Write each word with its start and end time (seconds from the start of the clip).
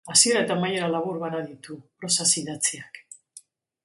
Hasiera 0.11 0.39
eta 0.43 0.55
amaiera 0.59 0.87
labur 0.93 1.19
bana 1.25 1.41
ditu, 1.49 1.77
prosaz 2.05 2.29
idatziak. 2.43 3.01